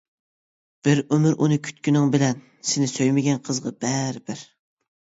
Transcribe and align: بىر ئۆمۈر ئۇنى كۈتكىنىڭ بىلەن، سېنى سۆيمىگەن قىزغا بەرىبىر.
بىر 0.87 1.01
ئۆمۈر 1.17 1.35
ئۇنى 1.39 1.59
كۈتكىنىڭ 1.67 2.09
بىلەن، 2.17 2.43
سېنى 2.71 2.91
سۆيمىگەن 2.97 3.47
قىزغا 3.49 3.79
بەرىبىر. 3.89 4.47